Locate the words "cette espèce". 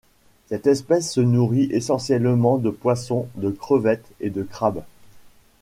0.47-1.13